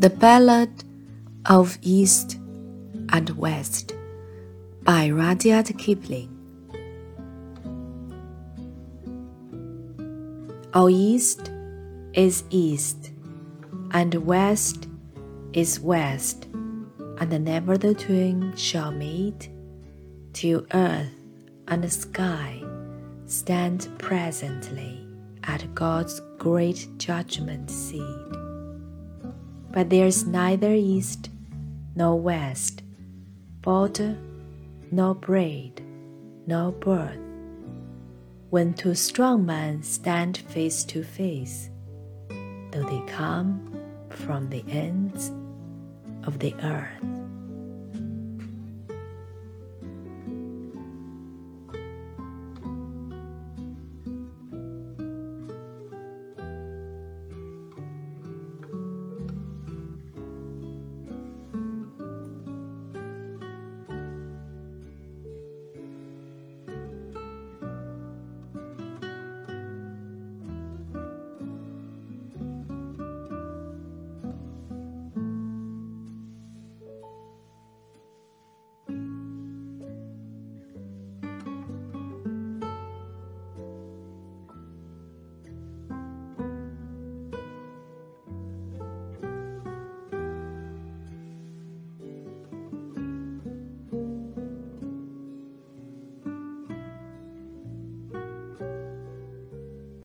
[0.00, 0.82] The Ballad
[1.44, 2.38] of East
[3.10, 3.92] and West
[4.82, 6.30] by Rudyard Kipling.
[10.72, 11.52] All East
[12.14, 13.10] is East,
[13.90, 14.88] and West
[15.52, 16.46] is West,
[17.18, 19.50] and never the twain shall meet,
[20.32, 21.12] till earth
[21.68, 22.62] and sky
[23.26, 25.06] stand presently
[25.44, 28.39] at God's great judgment seat.
[29.72, 31.30] But there's neither East
[31.94, 32.82] nor West,
[33.62, 34.18] border
[34.90, 35.82] nor braid
[36.46, 37.18] nor birth
[38.50, 41.70] when two strong men stand face to face,
[42.72, 45.30] though they come from the ends
[46.24, 47.19] of the earth.